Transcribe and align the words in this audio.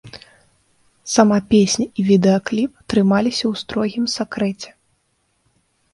Сама 1.15 1.37
песня 1.51 1.85
і 1.85 2.01
відэакліп 2.09 2.71
трымаліся 2.95 3.43
ў 3.51 3.63
строгім 3.63 4.05
сакрэце. 4.19 4.69